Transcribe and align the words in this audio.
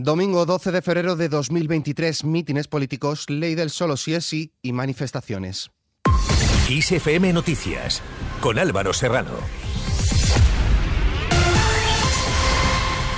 Domingo 0.00 0.46
12 0.46 0.70
de 0.70 0.80
febrero 0.80 1.16
de 1.16 1.28
2023, 1.28 2.22
mítines 2.22 2.68
políticos, 2.68 3.28
ley 3.28 3.56
del 3.56 3.68
solo 3.68 3.96
sí 3.96 4.14
es 4.14 4.24
sí 4.24 4.52
y 4.62 4.72
manifestaciones. 4.72 5.72
ISFM 6.70 7.32
Noticias, 7.32 8.00
con 8.40 8.60
Álvaro 8.60 8.92
Serrano. 8.92 9.32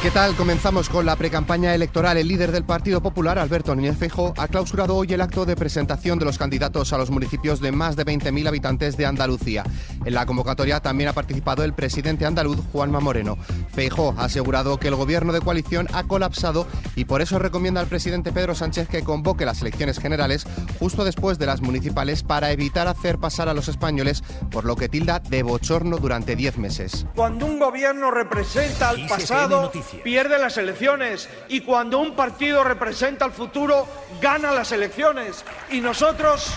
¿Qué 0.03 0.11
tal? 0.11 0.35
Comenzamos 0.35 0.89
con 0.89 1.05
la 1.05 1.15
precampaña 1.15 1.75
electoral. 1.75 2.17
El 2.17 2.27
líder 2.27 2.53
del 2.53 2.65
Partido 2.65 3.03
Popular, 3.03 3.39
Alberto 3.39 3.75
Núñez 3.75 3.99
Feijóo, 3.99 4.33
ha 4.39 4.49
clausurado 4.49 4.97
hoy 4.97 5.13
el 5.13 5.21
acto 5.21 5.45
de 5.45 5.57
presentación 5.57 6.19
de 6.19 6.25
los 6.25 6.39
candidatos 6.39 6.95
a 6.95 6.97
los 6.97 7.11
municipios 7.11 7.61
de 7.61 7.71
más 7.71 7.97
de 7.97 8.07
20.000 8.07 8.49
habitantes 8.49 8.97
de 8.97 9.05
Andalucía. 9.05 9.63
En 10.03 10.15
la 10.15 10.25
convocatoria 10.25 10.81
también 10.81 11.11
ha 11.11 11.13
participado 11.13 11.65
el 11.65 11.75
presidente 11.75 12.25
andaluz, 12.25 12.61
Juanma 12.73 13.01
Moreno. 13.01 13.37
Feijóo 13.75 14.15
ha 14.17 14.25
asegurado 14.25 14.79
que 14.79 14.89
el 14.89 14.95
gobierno 14.95 15.35
de 15.35 15.43
coalición 15.43 15.87
ha 15.93 16.05
colapsado 16.05 16.67
y 16.97 17.05
por 17.05 17.21
eso 17.21 17.39
recomienda 17.39 17.83
al 17.83 17.87
presidente 17.87 18.33
Pedro 18.33 18.55
Sánchez 18.55 18.89
que 18.89 19.05
convoque 19.05 19.45
las 19.45 19.61
elecciones 19.61 19.99
generales 19.99 20.47
justo 20.79 21.05
después 21.05 21.39
de 21.39 21.45
las 21.45 21.61
municipales 21.61 22.23
para 22.23 22.53
evitar 22.53 22.89
hacer 22.89 23.19
pasar 23.19 23.51
a 23.51 23.55
los 23.55 23.69
españoles 23.69 24.25
por 24.51 24.65
lo 24.65 24.77
que 24.77 24.89
tilda 24.89 25.19
de 25.19 25.43
bochorno 25.43 25.99
durante 25.99 26.37
10 26.37 26.57
meses. 26.57 27.05
Cuando 27.15 27.45
un 27.45 27.59
gobierno 27.59 28.11
representa 28.11 28.89
al 28.89 29.07
pasado 29.07 29.71
pierde 30.03 30.39
las 30.39 30.57
elecciones 30.57 31.29
y 31.49 31.61
cuando 31.61 31.99
un 31.99 32.15
partido 32.15 32.65
representa 32.65 33.25
al 33.25 33.33
futuro, 33.33 33.87
gana 34.21 34.53
las 34.53 34.73
elecciones. 34.73 35.45
Y 35.71 35.81
nosotros 35.81 36.53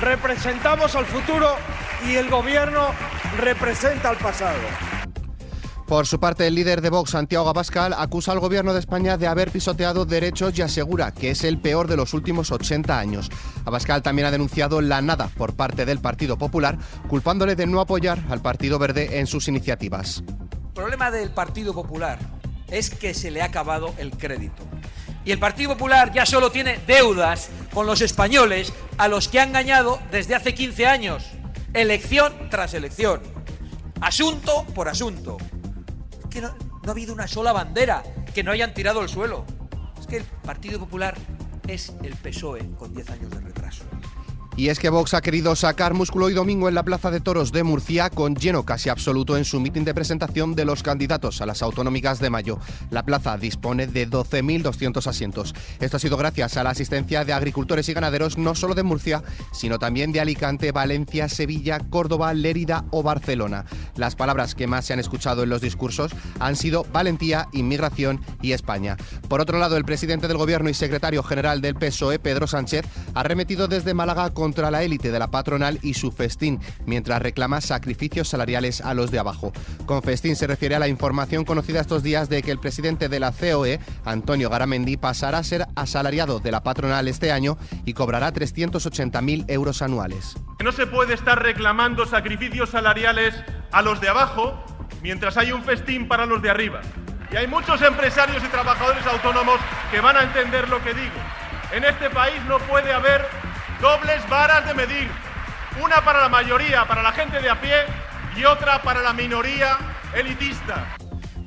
representamos 0.00 0.94
al 0.94 1.06
futuro 1.06 1.56
y 2.06 2.16
el 2.16 2.28
gobierno 2.28 2.88
representa 3.38 4.10
al 4.10 4.16
pasado. 4.16 4.58
Por 5.86 6.06
su 6.06 6.18
parte, 6.18 6.46
el 6.46 6.54
líder 6.54 6.80
de 6.80 6.88
Vox, 6.88 7.10
Santiago 7.10 7.46
Abascal, 7.48 7.92
acusa 7.92 8.32
al 8.32 8.40
gobierno 8.40 8.72
de 8.72 8.80
España 8.80 9.18
de 9.18 9.26
haber 9.26 9.50
pisoteado 9.50 10.06
derechos 10.06 10.58
y 10.58 10.62
asegura 10.62 11.12
que 11.12 11.30
es 11.30 11.44
el 11.44 11.58
peor 11.58 11.88
de 11.88 11.96
los 11.96 12.14
últimos 12.14 12.50
80 12.50 12.98
años. 12.98 13.30
Abascal 13.66 14.02
también 14.02 14.26
ha 14.26 14.30
denunciado 14.30 14.80
la 14.80 15.02
nada 15.02 15.28
por 15.36 15.54
parte 15.54 15.84
del 15.84 15.98
Partido 15.98 16.38
Popular, 16.38 16.78
culpándole 17.06 17.54
de 17.54 17.66
no 17.66 17.80
apoyar 17.80 18.18
al 18.30 18.40
Partido 18.40 18.78
Verde 18.78 19.18
en 19.18 19.26
sus 19.26 19.46
iniciativas. 19.46 20.24
El 20.68 20.72
problema 20.72 21.10
del 21.10 21.30
Partido 21.30 21.74
Popular 21.74 22.18
es 22.74 22.90
que 22.90 23.14
se 23.14 23.30
le 23.30 23.40
ha 23.40 23.46
acabado 23.46 23.94
el 23.98 24.10
crédito. 24.10 24.64
Y 25.24 25.32
el 25.32 25.38
Partido 25.38 25.72
Popular 25.72 26.12
ya 26.12 26.26
solo 26.26 26.50
tiene 26.50 26.78
deudas 26.86 27.48
con 27.72 27.86
los 27.86 28.00
españoles 28.00 28.72
a 28.98 29.08
los 29.08 29.28
que 29.28 29.40
ha 29.40 29.44
engañado 29.44 30.00
desde 30.10 30.34
hace 30.34 30.54
15 30.54 30.86
años, 30.86 31.24
elección 31.72 32.50
tras 32.50 32.74
elección, 32.74 33.22
asunto 34.00 34.66
por 34.74 34.88
asunto. 34.88 35.38
Es 36.24 36.26
que 36.28 36.40
no, 36.42 36.54
ha 36.86 36.90
habido 36.90 37.14
una 37.14 37.28
sola 37.28 37.52
bandera 37.52 38.02
que 38.34 38.42
no 38.42 38.50
hayan 38.50 38.74
tirado 38.74 39.00
al 39.00 39.08
suelo. 39.08 39.46
Es 39.98 40.06
que 40.06 40.18
el 40.18 40.24
Partido 40.24 40.78
Popular 40.78 41.14
es 41.66 41.94
el 42.02 42.14
PSOE 42.16 42.68
con 42.76 42.92
10 42.92 43.10
años 43.10 43.30
de 43.30 43.36
retraso. 43.36 43.53
Y 44.56 44.68
es 44.68 44.78
que 44.78 44.88
Vox 44.88 45.14
ha 45.14 45.20
querido 45.20 45.56
sacar 45.56 45.94
músculo 45.94 46.26
hoy 46.26 46.32
domingo 46.32 46.68
en 46.68 46.76
la 46.76 46.84
Plaza 46.84 47.10
de 47.10 47.20
Toros 47.20 47.50
de 47.50 47.64
Murcia 47.64 48.08
con 48.08 48.36
lleno 48.36 48.64
casi 48.64 48.88
absoluto 48.88 49.36
en 49.36 49.44
su 49.44 49.58
mitin 49.58 49.84
de 49.84 49.94
presentación 49.94 50.54
de 50.54 50.64
los 50.64 50.84
candidatos 50.84 51.40
a 51.40 51.46
las 51.46 51.60
autonómicas 51.60 52.20
de 52.20 52.30
mayo. 52.30 52.60
La 52.90 53.04
plaza 53.04 53.36
dispone 53.36 53.88
de 53.88 54.08
12.200 54.08 55.04
asientos. 55.08 55.54
Esto 55.80 55.96
ha 55.96 56.00
sido 56.00 56.16
gracias 56.16 56.56
a 56.56 56.62
la 56.62 56.70
asistencia 56.70 57.24
de 57.24 57.32
agricultores 57.32 57.88
y 57.88 57.94
ganaderos 57.94 58.38
no 58.38 58.54
solo 58.54 58.76
de 58.76 58.84
Murcia, 58.84 59.24
sino 59.52 59.80
también 59.80 60.12
de 60.12 60.20
Alicante, 60.20 60.70
Valencia, 60.70 61.28
Sevilla, 61.28 61.80
Córdoba, 61.90 62.32
Lérida 62.32 62.84
o 62.92 63.02
Barcelona. 63.02 63.64
Las 63.96 64.14
palabras 64.14 64.54
que 64.54 64.68
más 64.68 64.84
se 64.84 64.92
han 64.92 65.00
escuchado 65.00 65.42
en 65.42 65.50
los 65.50 65.62
discursos 65.62 66.12
han 66.38 66.54
sido 66.54 66.86
valentía, 66.92 67.48
inmigración 67.50 68.20
y 68.40 68.52
España. 68.52 68.96
Por 69.28 69.40
otro 69.40 69.58
lado, 69.58 69.76
el 69.76 69.84
presidente 69.84 70.28
del 70.28 70.36
Gobierno 70.36 70.70
y 70.70 70.74
secretario 70.74 71.24
general 71.24 71.60
del 71.60 71.74
PSOE, 71.74 72.20
Pedro 72.20 72.46
Sánchez, 72.46 72.84
ha 73.14 73.22
remetido 73.24 73.66
desde 73.66 73.94
Málaga 73.94 74.30
con 74.30 74.43
contra 74.44 74.70
la 74.70 74.82
élite 74.82 75.10
de 75.10 75.18
la 75.18 75.28
patronal 75.28 75.78
y 75.80 75.94
su 75.94 76.12
festín, 76.12 76.60
mientras 76.84 77.22
reclama 77.22 77.62
sacrificios 77.62 78.28
salariales 78.28 78.82
a 78.82 78.92
los 78.92 79.10
de 79.10 79.18
abajo. 79.18 79.54
Con 79.86 80.02
festín 80.02 80.36
se 80.36 80.46
refiere 80.46 80.74
a 80.74 80.78
la 80.78 80.86
información 80.86 81.46
conocida 81.46 81.80
estos 81.80 82.02
días 82.02 82.28
de 82.28 82.42
que 82.42 82.50
el 82.50 82.58
presidente 82.58 83.08
de 83.08 83.20
la 83.20 83.32
COE, 83.32 83.80
Antonio 84.04 84.50
Garamendi, 84.50 84.98
pasará 84.98 85.38
a 85.38 85.44
ser 85.44 85.66
asalariado 85.76 86.40
de 86.40 86.52
la 86.52 86.62
patronal 86.62 87.08
este 87.08 87.32
año 87.32 87.56
y 87.86 87.94
cobrará 87.94 88.34
380.000 88.34 89.46
euros 89.48 89.80
anuales. 89.80 90.36
No 90.62 90.72
se 90.72 90.86
puede 90.86 91.14
estar 91.14 91.42
reclamando 91.42 92.04
sacrificios 92.04 92.68
salariales 92.68 93.34
a 93.72 93.80
los 93.80 93.98
de 94.02 94.10
abajo 94.10 94.62
mientras 95.02 95.38
hay 95.38 95.52
un 95.52 95.64
festín 95.64 96.06
para 96.06 96.26
los 96.26 96.42
de 96.42 96.50
arriba. 96.50 96.82
Y 97.32 97.36
hay 97.36 97.46
muchos 97.46 97.80
empresarios 97.80 98.44
y 98.44 98.48
trabajadores 98.48 99.06
autónomos 99.06 99.58
que 99.90 100.00
van 100.00 100.18
a 100.18 100.24
entender 100.24 100.68
lo 100.68 100.84
que 100.84 100.92
digo. 100.92 101.16
En 101.72 101.82
este 101.84 102.10
país 102.10 102.36
no 102.46 102.58
puede 102.58 102.92
haber 102.92 103.24
dobles 103.80 104.28
varas 104.28 104.66
de 104.66 104.74
medir. 104.74 105.10
Una 105.82 106.04
para 106.04 106.20
la 106.20 106.28
mayoría, 106.28 106.84
para 106.86 107.02
la 107.02 107.12
gente 107.12 107.40
de 107.40 107.50
a 107.50 107.60
pie, 107.60 107.84
y 108.36 108.44
otra 108.44 108.82
para 108.82 109.00
la 109.00 109.12
minoría 109.12 109.78
elitista. 110.14 110.96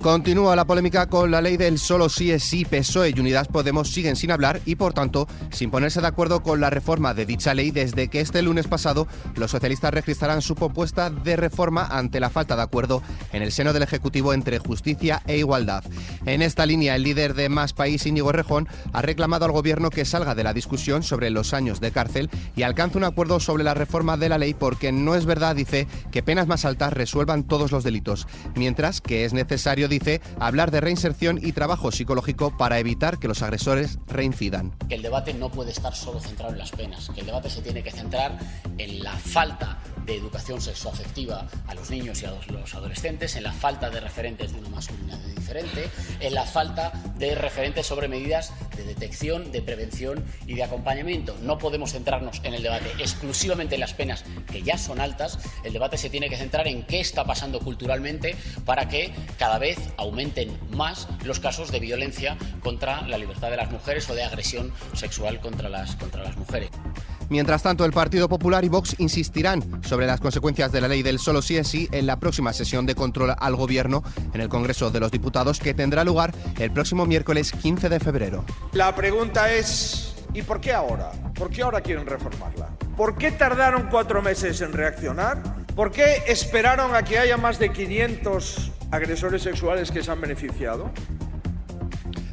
Continúa 0.07 0.56
la 0.56 0.63
polémica 0.63 1.09
con 1.09 1.31
la 1.31 1.41
ley 1.41 1.57
del 1.57 1.78
solo 1.78 2.07
sí 2.07 2.31
es 2.31 2.41
sí. 2.41 2.63
PSOE 2.63 3.09
y 3.09 3.19
Unidas 3.19 3.50
Podemos 3.50 3.90
siguen 3.90 4.16
sin 4.16 4.31
hablar 4.31 4.62
y, 4.63 4.75
por 4.75 4.94
tanto, 4.94 5.28
sin 5.51 5.69
ponerse 5.69 6.00
de 6.00 6.07
acuerdo 6.07 6.41
con 6.44 6.62
la 6.62 6.69
reforma 6.69 7.13
de 7.13 7.25
dicha 7.25 7.53
ley 7.53 7.72
desde 7.72 8.07
que 8.07 8.22
este 8.22 8.41
lunes 8.41 8.67
pasado 8.67 9.06
los 9.35 9.51
socialistas 9.51 9.94
registrarán 9.94 10.41
su 10.41 10.56
propuesta 10.56 11.09
de 11.09 11.35
reforma 11.35 11.85
ante 11.85 12.22
la 12.22 12.29
falta 12.29 12.56
de 12.56 12.62
acuerdo 12.62 13.03
en 13.34 13.44
el 13.44 13.51
seno 13.51 13.73
del 13.73 13.84
Ejecutivo 13.84 14.34
entre 14.34 14.59
justicia 14.59 15.22
e 15.28 15.40
igualdad. 15.40 15.84
En 16.25 16.41
esta 16.41 16.66
línea, 16.66 16.96
el 16.96 17.03
líder 17.03 17.34
de 17.34 17.50
Más 17.50 17.73
País, 17.73 18.06
Íñigo 18.06 18.31
Rejón, 18.31 18.69
ha 18.94 19.01
reclamado 19.01 19.44
al 19.44 19.51
Gobierno 19.51 19.90
que 19.90 20.06
salga 20.06 20.35
de 20.35 20.46
la 20.46 20.53
discusión 20.53 21.03
sobre 21.03 21.31
los 21.31 21.53
años 21.53 21.81
de 21.81 21.91
cárcel 21.91 22.29
y 22.56 22.63
alcance 22.63 22.97
un 22.97 23.03
acuerdo 23.03 23.41
sobre 23.41 23.66
la 23.66 23.73
reforma 23.73 24.16
de 24.16 24.29
la 24.29 24.38
ley 24.38 24.53
porque 24.53 24.94
no 24.94 25.16
es 25.16 25.25
verdad, 25.25 25.57
dice, 25.57 25.85
que 26.12 26.23
penas 26.23 26.47
más 26.47 26.63
altas 26.63 26.94
resuelvan 26.94 27.44
todos 27.44 27.73
los 27.73 27.84
delitos, 27.84 28.25
mientras 28.56 29.01
que 29.01 29.25
es 29.25 29.34
necesario 29.34 29.90
dice, 29.90 29.97
hablar 30.40 30.72
de 30.72 30.81
reinserción 30.81 31.40
y 31.41 31.52
trabajo 31.52 31.91
psicológico 31.91 32.56
para 32.58 32.80
evitar 32.80 33.19
que 33.19 33.28
los 33.28 33.41
agresores 33.41 34.00
reincidan. 34.08 34.72
Que 34.88 34.96
el 34.96 35.02
debate 35.02 35.34
no 35.34 35.50
puede 35.50 35.72
estar 35.72 35.96
solo 35.96 36.19
centrado 36.19 36.53
en 36.53 36.59
las 36.59 36.72
penas, 36.72 37.09
que 37.13 37.22
el 37.22 37.25
debate 37.25 37.50
se 37.50 37.62
tiene 37.62 37.84
que 37.84 37.91
centrar 37.91 38.38
en 38.78 39.03
la 39.03 39.13
falta 39.13 39.78
de 40.07 40.16
educación 40.16 40.62
sexoafectiva 40.62 41.47
a 41.68 41.75
los 41.75 41.91
niños 41.91 42.23
y 42.23 42.25
a 42.25 42.31
los, 42.31 42.73
adolescentes, 42.73 43.35
en 43.35 43.44
la 43.44 43.51
falta 43.51 43.90
de 43.90 44.00
referentes 44.00 44.53
de 44.53 44.59
una 44.59 44.69
masculinidad 44.69 45.19
diferente, 45.19 45.90
en 46.22 46.34
la 46.34 46.45
falta 46.45 46.94
de 47.18 47.35
referentes 47.35 47.85
sobre 47.85 48.07
medidas 48.07 48.53
de 48.75 48.85
detección, 48.85 49.51
de 49.51 49.62
prevención 49.62 50.25
y 50.47 50.56
de 50.56 50.63
acompañamiento. 50.63 51.35
No 51.41 51.57
podemos 51.57 51.91
centrarnos 51.91 52.41
en 52.44 52.53
el 52.53 52.63
debate 52.63 52.90
exclusivamente 53.00 53.75
en 53.75 53.81
las 53.81 53.94
penas, 53.94 54.23
que 54.50 54.63
ya 54.63 54.78
son 54.78 55.01
altas. 55.01 55.40
El 55.63 55.73
debate 55.73 55.97
se 55.97 56.09
tiene 56.09 56.29
que 56.29 56.38
centrar 56.38 56.67
en 56.67 56.84
qué 56.84 57.01
está 57.01 57.25
pasando 57.25 57.59
culturalmente 57.59 58.35
para 58.66 58.88
que 58.88 59.13
cada 59.38 59.59
vez 59.59 59.78
aumenten 59.97 60.57
más 60.72 61.09
los 61.25 61.41
casos 61.41 61.72
de 61.72 61.81
violencia 61.81 62.38
contra 62.63 63.01
la 63.01 63.17
libertad 63.17 63.51
de 63.51 63.57
las 63.57 63.72
mujeres 63.72 64.09
o 64.09 64.16
de 64.16 64.23
agresión 64.23 64.72
sexual 64.94 65.41
contra 65.41 65.67
las, 65.67 65.97
contra 65.97 66.23
las 66.23 66.38
mujeres. 66.38 66.69
Mientras 67.29 67.63
tanto, 67.63 67.83
el 67.83 67.91
Partido 67.91 68.29
Popular 68.29 68.63
y 68.63 68.69
Vox 68.69 68.95
insistirán 68.99 69.83
sobre 69.83 70.07
las 70.07 70.21
consecuencias 70.21 70.71
de 70.71 70.81
la 70.81 70.88
ley 70.88 71.03
del 71.03 71.19
solo 71.19 71.41
sí 71.41 71.57
es 71.57 71.67
sí 71.67 71.89
en 71.91 72.05
la 72.05 72.19
próxima 72.19 72.53
sesión 72.53 72.85
de 72.85 72.95
control 72.95 73.33
al 73.38 73.55
Gobierno 73.55 74.03
en 74.33 74.41
el 74.41 74.49
Congreso 74.49 74.91
de 74.91 74.99
los 74.99 75.11
Diputados 75.11 75.59
que 75.59 75.73
tendrá 75.73 76.03
lugar 76.03 76.33
el 76.57 76.71
próximo 76.71 77.05
miércoles 77.05 77.51
15 77.51 77.89
de 77.89 77.99
febrero. 77.99 78.45
La 78.71 78.95
pregunta 78.95 79.51
es, 79.53 80.16
¿y 80.33 80.41
por 80.41 80.61
qué 80.61 80.73
ahora? 80.73 81.11
¿Por 81.35 81.49
qué 81.49 81.63
ahora 81.63 81.81
quieren 81.81 82.05
reformarla? 82.05 82.69
¿Por 82.95 83.17
qué 83.17 83.31
tardaron 83.31 83.89
cuatro 83.91 84.21
meses 84.21 84.61
en 84.61 84.73
reaccionar? 84.73 85.66
¿Por 85.75 85.91
qué 85.91 86.23
esperaron 86.27 86.95
a 86.95 87.03
que 87.03 87.19
haya 87.19 87.37
más 87.37 87.59
de 87.59 87.71
500 87.71 88.71
agresores 88.91 89.43
sexuales 89.43 89.91
que 89.91 90.01
se 90.01 90.09
han 90.09 90.21
beneficiado? 90.21 90.91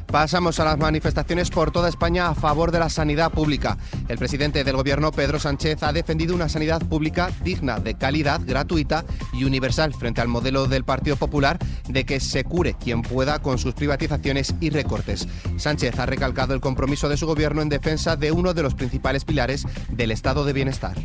Pasamos 0.07 0.59
a 0.59 0.65
las 0.65 0.77
manifestaciones 0.77 1.49
por 1.49 1.71
toda 1.71 1.89
España 1.89 2.29
a 2.29 2.35
favor 2.35 2.71
de 2.71 2.79
la 2.79 2.89
sanidad 2.89 3.31
pública. 3.31 3.77
El 4.07 4.17
presidente 4.17 4.63
del 4.63 4.75
gobierno, 4.75 5.11
Pedro 5.11 5.39
Sánchez, 5.39 5.83
ha 5.83 5.91
defendido 5.91 6.35
una 6.35 6.47
sanidad 6.47 6.81
pública 6.81 7.31
digna, 7.43 7.79
de 7.79 7.95
calidad, 7.95 8.39
gratuita 8.45 9.03
y 9.33 9.43
universal 9.43 9.93
frente 9.93 10.21
al 10.21 10.27
modelo 10.27 10.67
del 10.67 10.85
Partido 10.85 11.15
Popular 11.17 11.57
de 11.89 12.05
que 12.05 12.19
se 12.19 12.43
cure 12.43 12.75
quien 12.81 13.01
pueda 13.01 13.39
con 13.39 13.57
sus 13.57 13.73
privatizaciones 13.73 14.55
y 14.61 14.69
recortes. 14.69 15.27
Sánchez 15.57 15.99
ha 15.99 16.05
recalcado 16.05 16.53
el 16.53 16.61
compromiso 16.61 17.09
de 17.09 17.17
su 17.17 17.25
gobierno 17.25 17.61
en 17.61 17.69
defensa 17.69 18.15
de 18.15 18.31
uno 18.31 18.53
de 18.53 18.63
los 18.63 18.75
principales 18.75 19.25
pilares 19.25 19.65
del 19.89 20.11
estado 20.11 20.45
de 20.45 20.53
bienestar. 20.53 20.95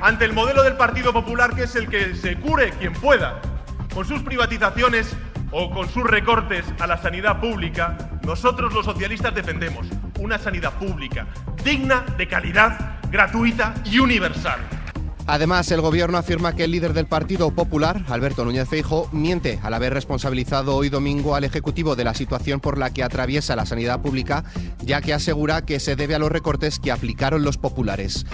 Ante 0.00 0.24
el 0.24 0.32
modelo 0.32 0.62
del 0.62 0.76
Partido 0.76 1.12
Popular, 1.12 1.54
que 1.54 1.64
es 1.64 1.74
el 1.76 1.88
que 1.88 2.14
se 2.14 2.38
cure 2.38 2.70
quien 2.78 2.92
pueda, 2.92 3.40
con 3.94 4.06
sus 4.06 4.22
privatizaciones 4.22 5.14
o 5.56 5.70
con 5.70 5.88
sus 5.88 6.02
recortes 6.02 6.64
a 6.80 6.86
la 6.86 7.00
sanidad 7.00 7.40
pública, 7.40 7.96
nosotros 8.24 8.74
los 8.74 8.84
socialistas 8.84 9.32
defendemos 9.34 9.86
una 10.18 10.36
sanidad 10.36 10.72
pública 10.74 11.28
digna, 11.64 12.04
de 12.18 12.26
calidad, 12.26 12.98
gratuita 13.10 13.74
y 13.84 14.00
universal. 14.00 14.60
Además, 15.26 15.70
el 15.70 15.80
gobierno 15.80 16.18
afirma 16.18 16.54
que 16.54 16.64
el 16.64 16.72
líder 16.72 16.92
del 16.92 17.06
Partido 17.06 17.50
Popular, 17.52 18.02
Alberto 18.08 18.44
Núñez 18.44 18.68
Feijo, 18.68 19.08
miente 19.12 19.58
al 19.62 19.72
haber 19.72 19.94
responsabilizado 19.94 20.76
hoy 20.76 20.90
domingo 20.90 21.34
al 21.34 21.44
Ejecutivo 21.44 21.96
de 21.96 22.04
la 22.04 22.14
situación 22.14 22.60
por 22.60 22.76
la 22.76 22.92
que 22.92 23.02
atraviesa 23.02 23.56
la 23.56 23.64
sanidad 23.64 24.02
pública, 24.02 24.44
ya 24.82 25.00
que 25.00 25.14
asegura 25.14 25.64
que 25.64 25.80
se 25.80 25.96
debe 25.96 26.14
a 26.14 26.18
los 26.18 26.30
recortes 26.30 26.78
que 26.78 26.92
aplicaron 26.92 27.42
los 27.42 27.56
populares. 27.56 28.26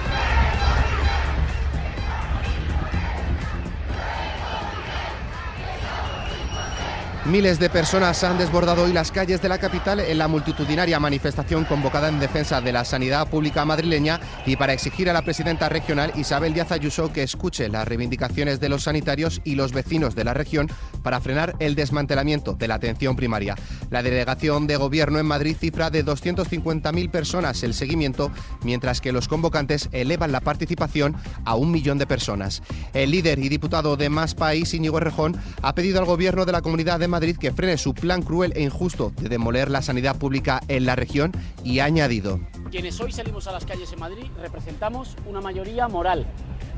Miles 7.31 7.61
de 7.61 7.71
personas 7.71 8.25
han 8.25 8.39
desbordado 8.39 8.83
hoy 8.83 8.93
las 8.93 9.13
calles 9.13 9.41
de 9.41 9.49
la 9.49 9.59
capital 9.59 10.01
en 10.01 10.19
la 10.19 10.27
multitudinaria 10.27 10.99
manifestación 10.99 11.65
convocada 11.65 12.09
en 12.09 12.19
defensa 12.19 12.61
de 12.61 12.73
la 12.73 12.85
sanidad 12.85 13.29
pública 13.29 13.65
madrileña 13.65 14.19
y 14.47 14.57
para 14.57 14.73
exigir 14.73 15.09
a 15.09 15.13
la 15.13 15.23
presidenta 15.23 15.69
regional 15.69 16.13
Isabel 16.17 16.55
Díaz 16.55 16.73
Ayuso 16.73 17.13
que 17.13 17.23
escuche 17.23 17.69
las 17.69 17.87
reivindicaciones 17.87 18.59
de 18.59 18.69
los 18.69 18.83
sanitarios 18.83 19.41
y 19.45 19.55
los 19.55 19.73
vecinos 19.73 20.17
de 20.17 20.25
la 20.25 20.35
región 20.35 20.69
para 21.05 21.21
frenar 21.21 21.55
el 21.61 21.77
desmantelamiento 21.77 22.55
de 22.55 22.67
la 22.67 22.75
atención 22.75 23.15
primaria. 23.15 23.55
La 23.91 24.03
delegación 24.03 24.67
de 24.67 24.77
gobierno 24.77 25.21
en 25.21 25.27
Madrid 25.27 25.57
cifra 25.57 25.89
de 25.89 26.05
250.000 26.05 27.11
personas 27.13 27.63
el 27.63 27.75
seguimiento, 27.75 28.33
mientras 28.65 29.01
que 29.01 29.13
los 29.13 29.29
convocantes 29.29 29.89
elevan 29.93 30.33
la 30.33 30.41
participación 30.41 31.15
a 31.45 31.55
un 31.55 31.71
millón 31.71 31.99
de 31.99 32.09
personas. 32.09 32.61
El 32.93 33.13
líder 33.13 33.39
y 33.39 33.49
diputado 33.49 33.97
de 33.97 34.11
Más 34.11 34.35
País, 34.35 34.75
Íñigo 34.75 34.99
Rejón, 34.99 35.37
ha 35.63 35.77
pedido 35.77 36.01
al 36.01 36.07
gobierno 36.07 36.45
de 36.45 36.51
la 36.51 36.63
Comunidad 36.63 36.99
de 36.99 37.07
Madrid 37.07 37.20
que 37.21 37.53
frene 37.53 37.77
su 37.77 37.93
plan 37.93 38.23
cruel 38.23 38.53
e 38.57 38.63
injusto 38.63 39.13
de 39.21 39.29
demoler 39.29 39.71
la 39.71 39.83
sanidad 39.83 40.17
pública 40.17 40.63
en 40.69 40.87
la 40.87 40.97
región 40.97 41.33
y 41.63 41.81
ha 41.81 41.85
añadido. 41.85 42.41
Quienes 42.71 42.99
hoy 42.99 43.13
salimos 43.13 43.47
a 43.47 43.53
las 43.53 43.67
calles 43.67 43.93
en 43.93 44.01
Madrid 44.01 44.25
representamos 44.41 45.17
una 45.29 45.43
mayoría 45.43 45.87
moral. 45.87 46.27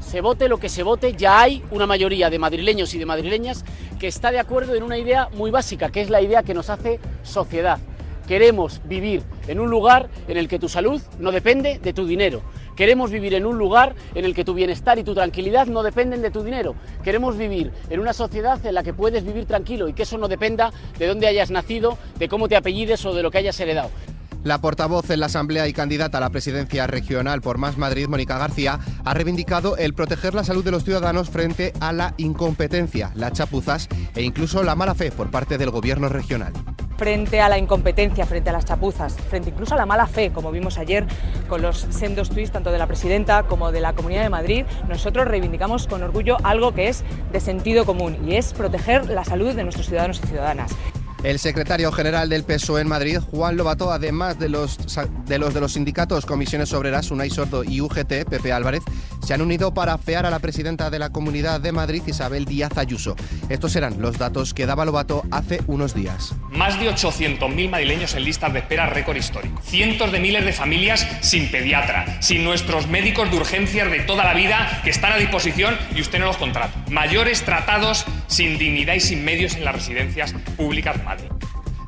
Se 0.01 0.21
vote 0.21 0.49
lo 0.49 0.59
que 0.59 0.69
se 0.69 0.83
vote, 0.83 1.15
ya 1.17 1.41
hay 1.41 1.63
una 1.71 1.87
mayoría 1.87 2.29
de 2.29 2.41
madrileños 2.41 2.93
y 2.93 2.99
de 2.99 3.07
madrileñas 3.07 3.65
que 4.01 4.09
está 4.09 4.33
de 4.33 4.41
acuerdo 4.41 4.75
en 4.75 4.83
una 4.83 4.99
idea 4.99 5.29
muy 5.37 5.53
básica, 5.53 5.91
que 5.91 6.01
es 6.01 6.11
la 6.11 6.21
idea 6.21 6.43
que 6.43 6.55
nos 6.55 6.71
hace 6.71 6.99
sociedad. 7.23 7.79
Queremos 8.27 8.81
vivir 8.85 9.23
en 9.47 9.61
un 9.61 9.71
lugar 9.71 10.11
en 10.27 10.39
el 10.39 10.49
que 10.49 10.59
tu 10.59 10.69
salud 10.69 11.01
no 11.21 11.31
depende 11.31 11.79
de 11.79 11.93
tu 11.93 12.05
dinero, 12.05 12.43
Queremos 12.77 13.11
vivir 13.11 13.35
en 13.35 13.47
un 13.47 13.59
lugar 13.59 13.95
en 14.15 14.25
el 14.25 14.35
que 14.35 14.45
tu 14.45 14.55
bienestar 14.55 14.99
y 14.99 15.05
tu 15.05 15.15
tranquilidad 15.15 15.67
no 15.67 15.83
dependen 15.83 16.23
de 16.23 16.31
tu 16.31 16.43
dinero. 16.43 16.75
Queremos 17.03 17.37
vivir 17.37 17.71
en 17.91 18.01
una 18.01 18.13
sociedad 18.13 18.65
en 18.65 18.75
la 18.75 18.83
que 18.83 18.95
puedes 18.95 19.25
vivir 19.25 19.47
tranquilo 19.47 19.89
y 19.89 19.93
que 19.93 20.05
eso 20.05 20.19
no 20.19 20.29
dependa 20.29 20.73
de 20.99 21.07
dónde 21.07 21.27
hayas 21.27 21.51
nacido, 21.51 21.99
de 22.19 22.29
cómo 22.29 22.49
te 22.49 22.57
apellides 22.57 23.05
o 23.05 23.15
de 23.15 23.23
lo 23.23 23.31
que 23.31 23.39
hayas 23.39 23.59
heredado. 23.61 23.91
La 24.45 24.61
portavoz 24.61 25.09
en 25.11 25.21
la 25.21 25.27
Asamblea 25.27 25.69
y 25.69 25.73
candidata 25.73 26.19
a 26.19 26.21
la 26.21 26.31
presidencia 26.31 26.89
regional 26.89 27.41
por 27.43 27.59
Más 27.59 27.79
Madrid, 27.79 28.09
Mónica 28.09 28.39
García, 28.39 28.81
ha 29.05 29.15
reivindicado 29.15 29.77
el 29.77 29.95
proteger 29.95 30.35
la 30.35 30.43
salud 30.43 30.65
de 30.65 30.73
los 30.73 30.85
ciudadanos 30.85 31.31
frente 31.31 31.73
a 31.79 31.93
la 31.93 32.15
incompetencia, 32.17 33.13
las 33.15 33.35
chapuzas 33.35 33.89
e 34.17 34.23
incluso 34.23 34.65
la 34.65 34.75
mala 34.75 34.97
fe 34.97 35.13
por 35.13 35.31
parte 35.31 35.59
del 35.59 35.71
gobierno 35.71 36.09
regional 36.09 36.53
frente 36.97 37.41
a 37.41 37.49
la 37.49 37.59
incompetencia, 37.59 38.27
frente 38.27 38.51
a 38.51 38.53
las 38.53 38.65
chapuzas, 38.65 39.17
frente 39.29 39.51
incluso 39.51 39.75
a 39.75 39.79
la 39.79 39.87
mala 39.87 40.07
fe, 40.07 40.33
como 40.33 40.51
vimos 40.51 40.79
ayer 40.79 41.07
con 41.49 41.63
los 41.63 41.87
sendos 41.91 42.31
tweets 42.31 42.53
tanto 42.53 42.71
de 42.71 42.79
la 42.79 42.87
presidenta 42.87 43.45
como 43.45 43.73
de 43.73 43.81
la 43.81 43.93
Comunidad 43.93 44.23
de 44.23 44.31
Madrid, 44.31 44.65
nosotros 44.89 45.27
reivindicamos 45.27 45.87
con 45.87 46.03
orgullo 46.03 46.37
algo 46.45 46.73
que 46.73 46.89
es 46.89 47.05
de 47.33 47.41
sentido 47.41 47.85
común 47.85 48.19
y 48.27 48.37
es 48.37 48.53
proteger 48.53 49.09
la 49.09 49.25
salud 49.25 49.55
de 49.55 49.65
nuestros 49.65 49.87
ciudadanos 49.87 50.21
y 50.23 50.27
ciudadanas. 50.29 50.73
El 51.23 51.39
secretario 51.39 51.93
general 51.93 52.29
del 52.29 52.43
PSOE 52.43 52.81
en 52.81 52.89
Madrid, 52.89 53.19
Juan 53.31 53.57
Lobato, 53.57 53.93
además 53.93 54.41
de 54.41 54.49
los 54.49 54.77
de 55.27 55.39
los, 55.39 55.55
de 55.55 55.61
los 55.61 55.73
sindicatos 55.73 56.27
Comisiones 56.27 56.73
Obreras, 56.73 57.13
Unai 57.13 57.31
Sordo 57.31 57.63
y 57.63 57.81
UGT, 57.81 58.25
Pepe 58.29 58.53
Álvarez, 58.53 58.83
se 59.23 59.35
han 59.35 59.41
unido 59.41 59.73
para 59.73 59.95
afear 59.95 60.27
a 60.27 60.31
la 60.31 60.39
presidenta 60.39 60.91
de 60.91 60.99
la 60.99 61.11
Comunidad 61.11 61.61
de 61.61 61.73
Madrid, 61.73 62.03
Isabel 62.07 62.45
Díaz 62.45 62.77
Ayuso. 62.77 63.17
Estos 63.49 63.77
eran 63.77 64.01
los 64.01 64.19
datos 64.19 64.55
que 64.55 64.67
daba 64.67 64.85
Lobato 64.85 65.25
hace 65.31 65.61
unos 65.67 65.95
días. 65.95 66.35
Más 66.51 66.79
de 66.79 66.91
800.000 66.91 67.71
madrileños 67.71 68.15
en 68.15 68.25
listas 68.25 68.53
de 68.53 68.61
espera 68.61 68.87
récord 68.87 69.17
histórico. 69.17 69.61
Cientos 69.63 70.13
de 70.13 70.21
miles 70.21 70.45
de 70.45 70.53
familias 70.53 71.07
sin 71.21 71.51
pediatra, 71.51 72.21
sin 72.21 72.45
nuestros 72.45 72.89
médicos 72.89 73.31
de 73.31 73.37
urgencias 73.37 73.91
de 73.91 74.01
toda 74.01 74.25
la 74.25 74.35
vida 74.35 74.81
que 74.85 74.91
están 74.91 75.13
a 75.13 75.17
disposición 75.17 75.77
y 75.95 76.01
usted 76.01 76.19
no 76.19 76.27
los 76.27 76.37
contrata. 76.37 76.85
Mayores 76.91 77.43
tratados 77.43 78.05
sin 78.27 78.59
dignidad 78.59 78.95
y 78.95 79.01
sin 79.01 79.25
medios 79.25 79.55
en 79.55 79.65
las 79.65 79.75
residencias 79.75 80.35
públicas 80.57 80.99
de 80.99 81.05
Madrid. 81.05 81.42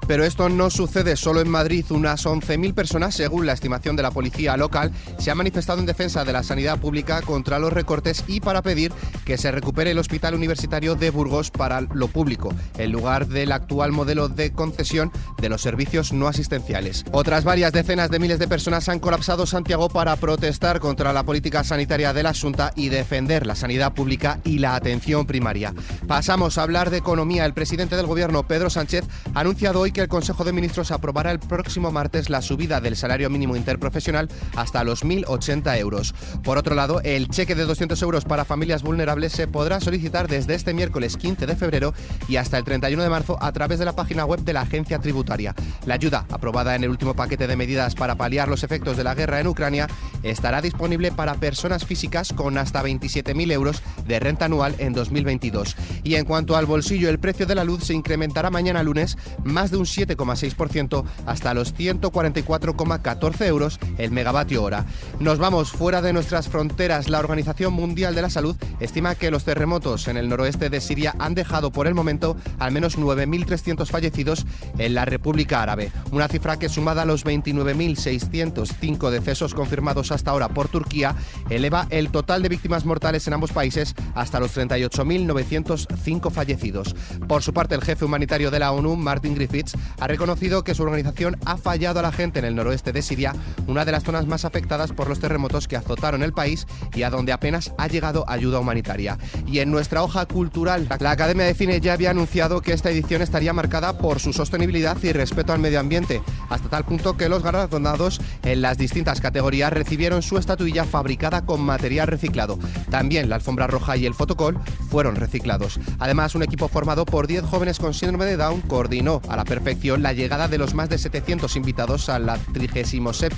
Pero 0.07 0.25
esto 0.25 0.49
no 0.49 0.71
sucede 0.71 1.17
solo 1.17 1.41
en 1.41 1.49
Madrid. 1.49 1.85
Unas 1.91 2.27
11.000 2.27 2.75
personas, 2.75 3.15
según 3.15 3.47
la 3.47 3.53
estimación 3.53 3.97
de 3.97 4.03
la 4.03 4.11
policía 4.11 4.57
local, 4.57 4.93
se 5.19 5.31
han 5.31 5.39
manifestado 5.39 5.81
en 5.81 5.87
defensa 5.87 6.25
de 6.25 6.33
la 6.33 6.43
sanidad 6.43 6.79
pública 6.79 7.23
contra 7.23 7.59
los 7.59 7.73
recortes 7.73 8.25
y 8.27 8.41
para 8.41 8.63
pedir 8.63 8.93
que 9.25 9.39
se 9.39 9.51
recupere 9.51 9.93
el 9.93 9.99
Hospital 9.99 10.35
Universitario 10.35 10.95
de 10.95 11.11
Burgos 11.11 11.51
para 11.51 11.81
lo 11.81 12.09
público, 12.09 12.53
en 12.77 12.93
lugar 12.93 13.29
del 13.29 13.53
actual 13.53 13.93
modelo 13.93 14.29
de 14.29 14.53
concesión 14.53 15.11
de 15.41 15.49
los 15.49 15.63
servicios 15.63 16.13
no 16.13 16.29
asistenciales. 16.29 17.05
Otras 17.13 17.45
varias 17.45 17.73
decenas 17.73 18.11
de 18.11 18.19
miles 18.19 18.39
de 18.39 18.49
personas 18.49 18.89
han 18.89 19.01
colapsado 19.01 19.47
Santiago 19.47 19.89
para 19.89 20.17
protestar 20.17 20.81
contra 20.81 21.13
la 21.13 21.25
política 21.25 21.65
sanitaria 21.65 22.13
de 22.13 22.23
la 22.23 22.35
Junta 22.35 22.73
y 22.77 22.89
defender 22.91 23.47
la 23.47 23.55
sanidad 23.55 23.95
pública 23.95 24.41
y 24.45 24.59
la 24.59 24.75
atención 24.75 25.27
primaria. 25.27 25.73
Pasamos 26.07 26.59
a 26.59 26.63
hablar 26.63 26.91
de 26.91 26.99
economía. 26.99 27.47
El 27.47 27.55
presidente 27.55 27.97
del 27.97 28.07
gobierno, 28.07 28.47
Pedro 28.47 28.69
Sánchez, 28.69 29.05
ha 29.33 29.41
anunciado 29.41 29.81
hoy 29.81 29.93
que 29.95 30.03
el 30.03 30.09
Consejo 30.09 30.45
de 30.45 30.53
Ministros 30.53 30.91
aprobará 30.91 31.31
el 31.31 31.39
próximo 31.39 31.93
martes 31.93 32.29
la 32.29 32.43
subida 32.43 32.81
del 32.81 32.97
salario 32.97 33.31
mínimo 33.31 33.55
interprofesional 33.55 34.29
hasta 34.57 34.83
los 34.83 35.05
1.080 35.05 35.79
euros. 35.79 36.15
Por 36.43 36.59
otro 36.59 36.75
lado, 36.75 37.01
el 37.03 37.29
cheque 37.29 37.55
de 37.55 37.65
200 37.65 38.03
euros 38.03 38.25
para 38.25 38.45
familias 38.45 38.83
vulnerables 38.83 39.33
se 39.33 39.47
podrá 39.47 39.81
solicitar 39.81 40.27
desde 40.27 40.55
este 40.55 40.75
miércoles 40.75 41.17
15 41.17 41.47
de 41.47 41.55
febrero 41.55 41.95
y 42.29 42.37
hasta 42.37 42.59
el 42.59 42.65
31 42.65 43.03
de 43.05 43.09
marzo 43.09 43.39
a 43.41 43.53
través 43.53 43.79
de 43.79 43.85
la 43.85 43.95
página 43.95 44.25
web 44.25 44.41
de 44.41 44.53
la 44.53 44.63
agencia 44.63 44.99
tributaria. 44.99 45.55
La 45.87 45.95
ayuda, 45.95 46.27
aprobada 46.29 46.75
en 46.75 46.83
el 46.83 46.91
último 46.91 47.15
paquete 47.15 47.47
de 47.47 47.57
medidas 47.57 47.95
para 47.95 48.17
paliar 48.17 48.49
los 48.49 48.65
efectos 48.65 48.97
de 48.97 49.05
la 49.05 49.15
guerra 49.15 49.39
en 49.39 49.47
Ucrania, 49.47 49.87
estará 50.25 50.61
disponible 50.61 51.13
para 51.13 51.35
personas 51.35 51.87
físicas 51.87 52.33
con 52.33 52.59
hasta 52.59 52.83
27.000 52.83 53.53
euros 53.53 53.81
de 54.09 54.19
renta 54.19 54.47
anual 54.47 54.75
en 54.79 54.93
2022. 54.93 55.77
Y 56.03 56.17
en 56.17 56.25
cuanto 56.25 56.57
al 56.57 56.67
bolsillo, 56.67 57.09
el 57.09 57.21
precio 57.21 57.47
de 57.47 57.55
la 57.55 57.63
luz 57.63 57.85
se 57.85 57.95
incrementará 57.95 58.51
mañana 58.51 58.83
lunes 58.83 59.17
más 59.45 59.71
de 59.71 59.77
un 59.77 59.84
7,6% 59.85 61.05
hasta 61.27 61.55
los 61.55 61.75
144,14 61.75 63.47
euros 63.47 63.79
el 63.99 64.11
megavatio 64.11 64.63
hora. 64.63 64.87
Nos 65.21 65.39
vamos 65.39 65.71
fuera 65.71 66.03
de 66.03 66.13
nuestras 66.13 66.49
fronteras. 66.49 67.09
La 67.09 67.19
Organización 67.21 67.73
Mundial 67.75 68.15
de 68.15 68.23
la 68.23 68.31
Salud 68.31 68.57
estima 68.81 69.15
que 69.15 69.31
los 69.31 69.45
terremotos 69.45 70.09
en 70.09 70.17
el 70.17 70.29
noroeste 70.29 70.71
de 70.71 70.81
Siria 70.81 71.15
han 71.19 71.35
dejado 71.35 71.71
por 71.71 71.87
el 71.87 71.95
momento 71.95 72.37
al 72.59 72.73
menos 72.73 72.99
9.300 72.99 73.87
fallecidos 73.87 74.47
en 74.79 74.95
la 74.95 75.05
República 75.05 75.63
Árabe. 75.63 75.93
Una 76.13 76.29
cifra 76.29 76.59
que 76.59 76.69
sumada 76.69 77.03
a 77.03 77.07
los 77.07 77.25
29.605 77.25 79.11
decesos 79.11 79.55
confirmados 79.55 80.13
hasta 80.13 80.31
ahora 80.31 80.49
por 80.49 80.69
Turquía 80.69 81.15
eleva 81.51 81.87
el 81.91 82.11
total 82.11 82.43
de 82.43 82.49
víctimas 82.49 82.85
mortales 82.85 83.27
en 83.27 83.35
ambos 83.35 83.53
países 83.53 83.95
hasta 84.15 84.41
los 84.41 84.57
38.905 84.57 86.31
fallecidos. 86.31 86.95
Por 87.29 87.43
su 87.43 87.53
parte, 87.53 87.75
el 87.75 87.83
jefe 87.83 88.05
humanitario 88.05 88.51
de 88.51 88.59
la 88.59 88.73
ONU, 88.73 88.97
Martin 88.97 89.35
Griffiths, 89.35 89.74
ha 89.99 90.07
reconocido 90.07 90.65
que 90.65 90.75
su 90.75 90.83
organización 90.83 91.37
ha 91.45 91.57
fallado 91.57 92.01
a 92.01 92.03
la 92.03 92.13
gente 92.13 92.39
en 92.39 92.45
el 92.45 92.55
noroeste 92.55 92.93
de 92.93 93.03
Siria, 93.03 93.35
una 93.67 93.85
de 93.85 93.93
las 93.93 94.05
zonas 94.05 94.27
más 94.27 94.45
afectadas 94.45 94.93
por 94.93 95.09
los 95.09 95.21
terremotos 95.21 95.69
que 95.69 95.77
azotaron 95.77 96.23
el 96.23 96.33
país 96.33 96.67
y 96.95 97.03
a 97.03 97.11
donde 97.11 97.33
apenas 97.33 97.73
ha 97.79 97.89
llegado 97.89 98.25
ayuda 98.29 98.61
humanitaria. 98.61 99.19
Y 99.47 99.59
en 99.59 99.71
nuestra 99.71 100.03
hoja 100.03 100.27
cultural, 100.27 100.89
la 101.01 101.11
Academia 101.11 101.45
de 101.45 101.55
Cine 101.55 101.81
ya 101.81 101.95
había 101.95 102.11
anunciado 102.11 102.61
que 102.61 102.73
esta 102.73 102.91
edición 102.91 103.23
estaría 103.23 103.53
marcada 103.53 103.99
por 103.99 104.21
su 104.21 104.33
sostenibilidad 104.33 104.97
y 105.03 105.13
respeto 105.13 105.53
al 105.53 105.59
medio 105.59 105.81
ambiente, 105.81 106.23
hasta 106.49 106.69
tal 106.69 106.85
punto 106.85 107.17
que 107.17 107.29
los 107.29 107.43
galardonados 107.43 108.21
en 108.43 108.63
las 108.63 108.79
distintas 108.79 109.21
categorías 109.21 109.73
recibieron 109.73 110.23
su 110.23 110.39
estatuilla 110.39 110.85
fabricada 110.85 111.45
con 111.45 111.61
material 111.61 112.09
reciclado. 112.09 112.59
También 112.91 113.29
la 113.29 113.37
alfombra 113.37 113.67
roja 113.67 113.97
y 113.97 114.07
el 114.07 114.15
fotocol 114.15 114.59
fueron 114.89 115.17
reciclados. 115.17 115.81
Además, 115.99 116.35
un 116.35 116.43
equipo 116.43 116.69
formado 116.69 117.05
por 117.05 117.27
10 117.27 117.45
jóvenes 117.45 117.79
con 117.79 117.95
síndrome 117.95 118.25
de 118.27 118.37
Down 118.37 118.61
coordinó 118.63 119.21
a 119.29 119.37
la 119.37 119.45
perfección 119.45 119.64
la 119.99 120.13
llegada 120.13 120.47
de 120.47 120.59
los 120.59 120.75
más 120.75 120.91
de 120.91 120.99
700 120.99 121.57
invitados 121.57 122.09
a 122.09 122.19
la 122.19 122.37
37 122.37 123.35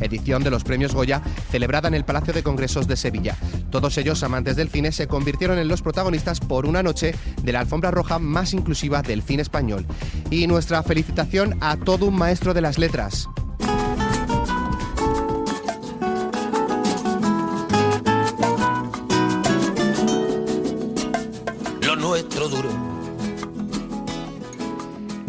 edición 0.00 0.42
de 0.42 0.50
los 0.50 0.64
Premios 0.64 0.92
Goya, 0.92 1.22
celebrada 1.50 1.88
en 1.88 1.94
el 1.94 2.04
Palacio 2.04 2.32
de 2.32 2.42
Congresos 2.42 2.88
de 2.88 2.96
Sevilla. 2.96 3.36
Todos 3.70 3.96
ellos, 3.96 4.22
amantes 4.22 4.56
del 4.56 4.70
cine, 4.70 4.90
se 4.90 5.06
convirtieron 5.06 5.58
en 5.58 5.68
los 5.68 5.82
protagonistas 5.82 6.40
por 6.40 6.66
una 6.66 6.82
noche 6.82 7.14
de 7.42 7.52
la 7.52 7.60
alfombra 7.60 7.90
roja 7.90 8.18
más 8.18 8.54
inclusiva 8.54 9.02
del 9.02 9.22
cine 9.22 9.42
español. 9.42 9.86
Y 10.30 10.46
nuestra 10.46 10.82
felicitación 10.82 11.56
a 11.60 11.76
todo 11.76 12.06
un 12.06 12.16
maestro 12.16 12.54
de 12.54 12.60
las 12.60 12.78
letras. 12.78 13.28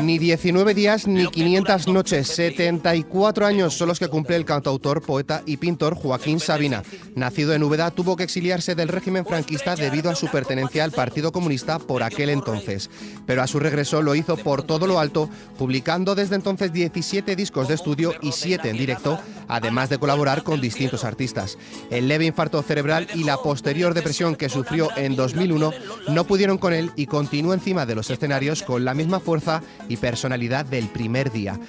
Ni 0.10 0.18
19 0.18 0.74
días 0.74 1.06
ni 1.06 1.28
500 1.28 1.88
noches, 1.88 2.26
74 2.30 3.46
años 3.46 3.76
son 3.76 3.90
los 3.90 4.00
que 4.00 4.08
cumple 4.08 4.38
el 4.38 4.44
cantautor, 4.44 5.04
poeta 5.04 5.44
y 5.46 5.58
pintor 5.58 5.94
Joaquín 5.94 6.40
Sabina. 6.40 6.82
Nacido 7.14 7.54
en 7.54 7.62
Úbeda, 7.62 7.92
tuvo 7.92 8.16
que 8.16 8.24
exiliarse 8.24 8.74
del 8.74 8.88
régimen 8.88 9.24
franquista 9.24 9.76
debido 9.76 10.10
a 10.10 10.16
su 10.16 10.26
pertenencia 10.26 10.84
al 10.84 10.94
Partido 10.94 11.32
Comunista 11.32 11.78
por 11.78 12.02
aquel 12.02 12.32
entonces. 12.32 12.90
Pero 13.28 13.44
a 13.44 13.48
su 13.48 13.60
regreso 13.60 14.02
lo 14.02 14.16
hizo 14.16 14.36
por 14.36 14.64
todo 14.64 14.88
lo 14.88 15.00
alto, 15.00 15.30
publicando 15.60 16.16
desde 16.16 16.38
entonces 16.38 16.74
17 16.74 17.36
discos 17.36 17.68
de 17.68 17.76
estudio 17.76 18.16
y 18.20 18.32
7 18.32 18.68
en 18.68 18.78
directo, 18.78 19.20
además 19.50 19.90
de 19.90 19.98
colaborar 20.00 20.44
con 20.44 20.62
distintos 20.62 21.04
artistas. 21.04 21.58
El 21.90 22.08
leve 22.08 22.26
infarto 22.26 22.62
cerebral 22.62 23.08
y 23.14 23.26
la 23.26 23.36
posterior 23.36 23.94
depresión 23.94 24.38
que 24.38 24.48
sufrió 24.48 24.88
en 24.96 25.18
2001 25.18 25.74
no 26.10 26.24
pudieron 26.24 26.58
con 26.58 26.72
él 26.72 26.92
y 26.96 27.08
continuó 27.08 27.54
encima 27.54 27.86
de 27.86 27.96
los 27.96 28.10
escenarios 28.10 28.64
con 28.64 28.86
la 28.86 28.94
misma 28.94 29.20
fuerza 29.20 29.62
y 29.90 29.98
personalidad 29.98 30.66
del 30.66 30.88
primer 30.88 31.32
día. 31.32 31.60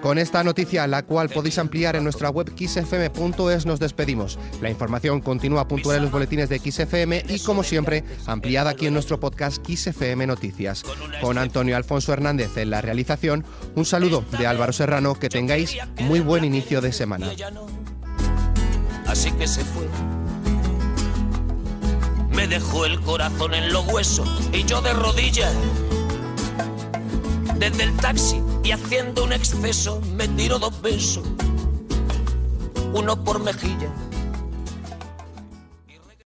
Con 0.00 0.16
esta 0.16 0.42
noticia, 0.42 0.86
la 0.86 1.02
cual 1.02 1.28
podéis 1.28 1.58
ampliar 1.58 1.94
en 1.94 2.04
nuestra 2.04 2.30
web 2.30 2.50
xfm.es, 2.56 3.66
nos 3.66 3.80
despedimos. 3.80 4.38
La 4.62 4.70
información 4.70 5.20
continúa 5.20 5.68
puntual 5.68 5.98
en 5.98 6.02
los 6.04 6.10
boletines 6.10 6.48
de 6.48 6.58
XFM 6.58 7.24
y, 7.28 7.40
como 7.40 7.62
siempre, 7.62 8.04
ampliada 8.26 8.70
aquí 8.70 8.86
en 8.86 8.94
nuestro 8.94 9.20
podcast 9.20 9.58
XFM 9.66 10.26
Noticias. 10.26 10.84
Con 11.20 11.36
Antonio 11.36 11.76
Alfonso 11.76 12.14
Hernández 12.14 12.56
en 12.56 12.70
la 12.70 12.80
realización, 12.80 13.44
un 13.74 13.84
saludo 13.84 14.24
de 14.38 14.46
Álvaro 14.46 14.72
Serrano, 14.72 15.14
que 15.14 15.28
tengáis 15.28 15.76
muy 16.00 16.20
buen 16.20 16.44
inicio 16.44 16.80
de 16.80 16.92
semana. 16.92 17.30
Así 19.06 19.30
que 19.32 19.46
se 19.46 19.62
fue. 19.64 19.86
Me 22.30 22.46
dejó 22.46 22.86
el 22.86 22.98
corazón 23.00 23.52
en 23.52 23.70
los 23.70 23.86
huesos 23.86 24.48
y 24.52 24.64
yo 24.64 24.80
de 24.80 24.94
rodillas 24.94 25.52
desde 27.58 27.82
el 27.82 27.94
taxi 27.96 28.40
y 28.70 28.72
haciendo 28.72 29.24
un 29.24 29.32
exceso 29.32 30.00
me 30.14 30.28
tiro 30.28 30.60
dos 30.60 30.80
besos, 30.80 31.24
uno 32.94 33.24
por 33.24 33.40
mejilla 33.40 33.92